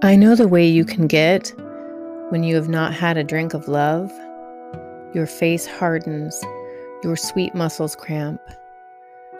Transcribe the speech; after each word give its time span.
I 0.00 0.14
know 0.14 0.36
the 0.36 0.46
way 0.46 0.64
you 0.64 0.84
can 0.84 1.08
get 1.08 1.52
when 2.28 2.44
you 2.44 2.54
have 2.54 2.68
not 2.68 2.94
had 2.94 3.16
a 3.16 3.24
drink 3.24 3.52
of 3.52 3.66
love. 3.66 4.12
Your 5.12 5.26
face 5.26 5.66
hardens, 5.66 6.40
your 7.02 7.16
sweet 7.16 7.52
muscles 7.52 7.96
cramp. 7.96 8.40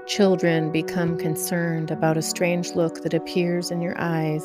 Children 0.09 0.73
become 0.73 1.17
concerned 1.17 1.93
about 1.93 2.17
a 2.17 2.23
strange 2.23 2.73
look 2.73 3.05
that 3.05 3.15
appears 3.15 3.71
in 3.71 3.81
your 3.81 3.95
eyes, 4.01 4.43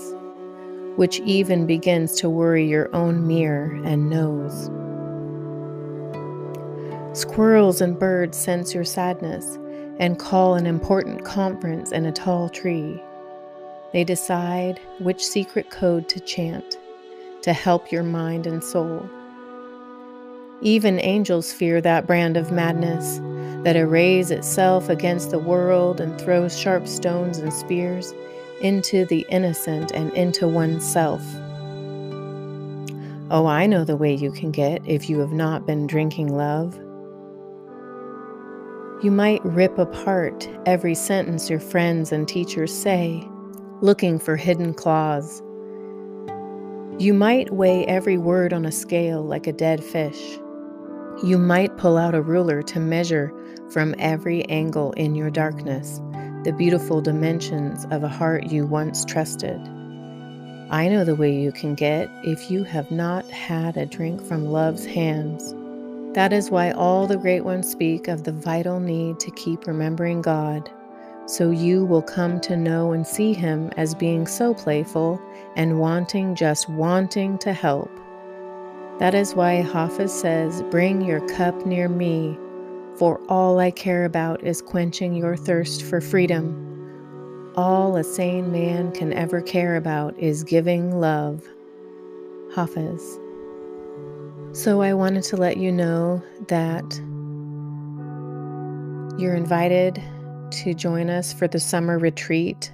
which 0.97 1.19
even 1.21 1.65
begins 1.65 2.13
to 2.17 2.29
worry 2.29 2.69
your 2.69 2.95
own 2.95 3.25
mirror 3.25 3.73
and 3.83 4.07
nose. 4.07 4.69
Squirrels 7.19 7.81
and 7.81 7.97
birds 7.97 8.37
sense 8.37 8.75
your 8.75 8.85
sadness 8.85 9.57
and 9.99 10.19
call 10.19 10.53
an 10.53 10.67
important 10.67 11.25
conference 11.25 11.91
in 11.91 12.05
a 12.05 12.11
tall 12.11 12.49
tree. 12.49 13.01
They 13.93 14.03
decide 14.03 14.81
which 14.99 15.23
secret 15.23 15.69
code 15.69 16.09
to 16.09 16.19
chant 16.19 16.77
to 17.43 17.53
help 17.53 17.91
your 17.91 18.03
mind 18.03 18.47
and 18.47 18.63
soul. 18.63 19.07
Even 20.61 20.99
angels 20.99 21.53
fear 21.53 21.79
that 21.81 22.07
brand 22.07 22.35
of 22.35 22.51
madness 22.51 23.19
that 23.63 23.75
arrays 23.75 24.31
itself 24.31 24.89
against 24.89 25.29
the 25.29 25.39
world 25.39 26.01
and 26.01 26.19
throws 26.19 26.57
sharp 26.57 26.87
stones 26.87 27.37
and 27.37 27.53
spears 27.53 28.13
into 28.61 29.05
the 29.05 29.25
innocent 29.29 29.91
and 29.91 30.11
into 30.13 30.47
oneself. 30.47 31.21
Oh, 33.29 33.45
I 33.45 33.67
know 33.67 33.83
the 33.83 33.97
way 33.97 34.13
you 34.13 34.31
can 34.31 34.51
get 34.51 34.81
if 34.87 35.09
you 35.09 35.19
have 35.19 35.33
not 35.33 35.67
been 35.67 35.85
drinking 35.85 36.35
love. 36.35 36.75
You 39.03 39.11
might 39.11 39.43
rip 39.43 39.77
apart 39.77 40.49
every 40.65 40.95
sentence 40.95 41.49
your 41.49 41.59
friends 41.59 42.11
and 42.11 42.27
teachers 42.27 42.73
say 42.73 43.27
looking 43.83 44.17
for 44.17 44.37
hidden 44.37 44.73
claws. 44.73 45.41
You 46.99 47.13
might 47.13 47.51
weigh 47.51 47.85
every 47.85 48.17
word 48.17 48.53
on 48.53 48.65
a 48.65 48.71
scale 48.71 49.21
like 49.21 49.45
a 49.45 49.51
dead 49.51 49.83
fish. 49.83 50.39
You 51.21 51.37
might 51.37 51.75
pull 51.75 51.97
out 51.97 52.15
a 52.15 52.21
ruler 52.21 52.63
to 52.63 52.79
measure 52.79 53.33
from 53.71 53.93
every 53.99 54.45
angle 54.45 54.93
in 54.93 55.15
your 55.15 55.29
darkness 55.29 55.99
the 56.45 56.55
beautiful 56.57 57.01
dimensions 57.01 57.85
of 57.91 58.03
a 58.03 58.09
heart 58.09 58.47
you 58.47 58.65
once 58.65 59.03
trusted. 59.03 59.59
I 60.69 60.87
know 60.87 61.03
the 61.03 61.15
way 61.15 61.35
you 61.35 61.51
can 61.51 61.75
get 61.75 62.09
if 62.23 62.49
you 62.49 62.63
have 62.63 62.89
not 62.89 63.29
had 63.29 63.75
a 63.75 63.85
drink 63.85 64.21
from 64.23 64.45
love's 64.45 64.85
hands. 64.85 65.53
That 66.15 66.31
is 66.31 66.49
why 66.49 66.71
all 66.71 67.05
the 67.05 67.17
great 67.17 67.43
ones 67.43 67.69
speak 67.69 68.07
of 68.07 68.23
the 68.23 68.31
vital 68.31 68.79
need 68.79 69.19
to 69.19 69.31
keep 69.31 69.67
remembering 69.67 70.21
God 70.21 70.71
so 71.25 71.51
you 71.51 71.85
will 71.85 72.01
come 72.01 72.39
to 72.41 72.57
know 72.57 72.91
and 72.91 73.07
see 73.07 73.33
him 73.33 73.71
as 73.77 73.95
being 73.95 74.27
so 74.27 74.53
playful 74.53 75.21
and 75.55 75.79
wanting, 75.79 76.35
just 76.35 76.69
wanting 76.69 77.37
to 77.39 77.53
help. 77.53 77.89
That 78.99 79.15
is 79.15 79.33
why 79.33 79.61
Hafiz 79.61 80.13
says, 80.13 80.61
Bring 80.63 81.01
your 81.01 81.25
cup 81.29 81.65
near 81.65 81.89
me, 81.89 82.37
for 82.97 83.19
all 83.29 83.59
I 83.59 83.71
care 83.71 84.05
about 84.05 84.43
is 84.43 84.61
quenching 84.61 85.15
your 85.15 85.35
thirst 85.35 85.83
for 85.83 86.01
freedom. 86.01 86.59
All 87.55 87.95
a 87.95 88.03
sane 88.03 88.51
man 88.51 88.91
can 88.91 89.13
ever 89.13 89.41
care 89.41 89.75
about 89.75 90.17
is 90.19 90.43
giving 90.43 90.99
love. 90.99 91.47
Hafiz. 92.53 93.19
So 94.51 94.81
I 94.81 94.93
wanted 94.93 95.23
to 95.25 95.37
let 95.37 95.57
you 95.57 95.71
know 95.71 96.21
that 96.47 96.83
you're 99.17 99.35
invited 99.35 100.01
to 100.53 100.75
join 100.75 101.09
us 101.09 101.33
for 101.33 101.47
the 101.47 101.59
summer 101.59 101.97
retreat 101.97 102.71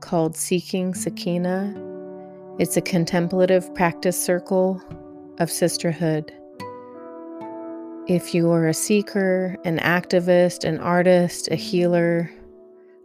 called 0.00 0.36
Seeking 0.36 0.92
Sakinah. 0.92 1.72
It's 2.58 2.76
a 2.76 2.80
contemplative 2.80 3.72
practice 3.76 4.20
circle 4.20 4.82
of 5.38 5.48
sisterhood. 5.48 6.34
If 8.08 8.34
you 8.34 8.50
are 8.50 8.66
a 8.66 8.74
seeker, 8.74 9.56
an 9.64 9.78
activist, 9.78 10.64
an 10.64 10.80
artist, 10.80 11.48
a 11.52 11.54
healer, 11.54 12.28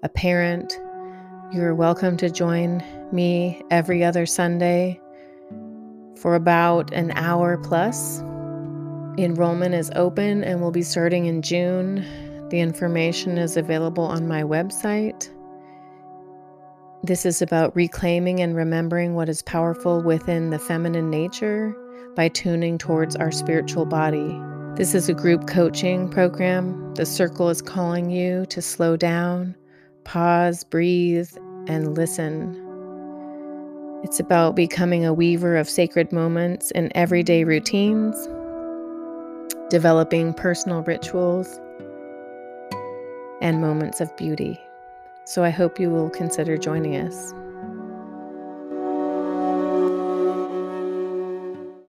a 0.02 0.10
parent, 0.10 0.74
you're 1.54 1.76
welcome 1.76 2.18
to 2.18 2.32
join 2.32 2.84
me 3.12 3.62
every 3.70 4.04
other 4.04 4.26
Sunday 4.26 5.00
for 6.16 6.34
about 6.34 6.92
an 6.92 7.12
hour 7.12 7.60
plus. 7.60 8.20
Enrollment 9.20 9.76
is 9.76 9.92
open 9.96 10.44
and 10.44 10.60
will 10.60 10.72
be 10.72 10.82
starting 10.82 11.28
in 11.28 11.44
June. 11.44 12.04
The 12.50 12.62
information 12.62 13.38
is 13.38 13.58
available 13.58 14.06
on 14.06 14.26
my 14.26 14.42
website. 14.42 15.30
This 17.04 17.26
is 17.26 17.42
about 17.42 17.76
reclaiming 17.76 18.40
and 18.40 18.56
remembering 18.56 19.16
what 19.16 19.28
is 19.28 19.42
powerful 19.42 20.02
within 20.02 20.50
the 20.50 20.60
feminine 20.60 21.10
nature 21.10 21.76
by 22.16 22.30
tuning 22.30 22.78
towards 22.78 23.18
our 23.18 23.32
spiritual 23.32 23.86
body. 23.86 24.40
This 24.76 24.96
is 24.96 25.10
a 25.10 25.14
group 25.14 25.46
coaching 25.46 26.10
program. 26.10 26.94
The 26.94 27.06
circle 27.06 27.50
is 27.50 27.62
calling 27.62 28.10
you 28.12 28.46
to 28.46 28.62
slow 28.62 28.96
down, 28.96 29.54
pause, 30.06 30.64
breathe, 30.64 31.30
and 31.68 31.98
listen. 31.98 32.64
It's 34.04 34.22
about 34.22 34.56
becoming 34.56 35.04
a 35.04 35.14
weaver 35.14 35.58
of 35.58 35.70
sacred 35.70 36.14
moments 36.14 36.72
in 36.72 36.96
everyday 36.96 37.44
routines, 37.44 38.16
developing 39.70 40.34
personal 40.34 40.84
rituals 40.84 41.60
and 43.42 43.62
moments 43.62 44.02
of 44.02 44.16
beauty. 44.18 44.62
So 45.26 45.44
I 45.44 45.50
hope 45.50 45.80
you 45.80 45.90
will 45.90 46.10
consider 46.10 46.58
joining 46.58 46.96
us. 46.96 47.34